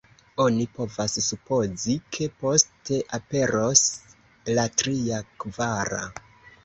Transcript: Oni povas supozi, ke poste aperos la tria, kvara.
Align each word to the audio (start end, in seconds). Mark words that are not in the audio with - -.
Oni 0.43 0.63
povas 0.77 1.17
supozi, 1.25 1.97
ke 2.17 2.29
poste 2.45 2.99
aperos 3.19 3.85
la 4.59 4.65
tria, 4.83 5.21
kvara. 5.45 6.03